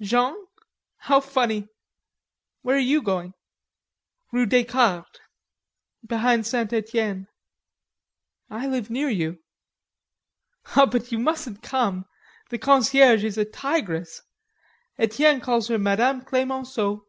[0.00, 0.34] "Jean?
[0.96, 1.68] How funny!"
[2.62, 3.32] "Where are you going?"
[4.32, 5.20] "Rue Descartes....
[6.04, 6.72] Behind St.
[6.72, 7.28] Etienne."
[8.50, 9.38] "I live near you."
[10.74, 12.06] "But you mustn't come.
[12.50, 14.22] The concierge is a tigress....
[14.98, 16.24] Etienne calls her Mme.
[16.24, 17.06] Clemenceau."